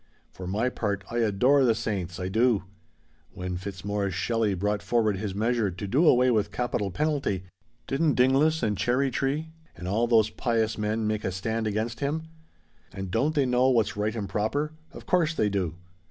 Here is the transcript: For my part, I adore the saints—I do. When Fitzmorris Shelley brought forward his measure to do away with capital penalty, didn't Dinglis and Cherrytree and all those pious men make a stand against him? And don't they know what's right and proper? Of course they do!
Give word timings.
For 0.31 0.47
my 0.47 0.69
part, 0.69 1.03
I 1.11 1.19
adore 1.19 1.63
the 1.63 1.75
saints—I 1.75 2.27
do. 2.27 2.63
When 3.33 3.55
Fitzmorris 3.55 4.15
Shelley 4.15 4.55
brought 4.55 4.81
forward 4.81 5.17
his 5.17 5.35
measure 5.35 5.69
to 5.69 5.87
do 5.87 6.07
away 6.07 6.31
with 6.31 6.51
capital 6.51 6.89
penalty, 6.89 7.43
didn't 7.85 8.15
Dinglis 8.15 8.63
and 8.63 8.75
Cherrytree 8.75 9.49
and 9.75 9.87
all 9.87 10.07
those 10.07 10.31
pious 10.31 10.75
men 10.75 11.05
make 11.05 11.23
a 11.23 11.31
stand 11.31 11.67
against 11.67 11.99
him? 11.99 12.23
And 12.91 13.11
don't 13.11 13.35
they 13.35 13.45
know 13.45 13.69
what's 13.69 13.95
right 13.95 14.15
and 14.15 14.27
proper? 14.27 14.71
Of 14.91 15.05
course 15.05 15.35
they 15.35 15.49
do! 15.49 15.75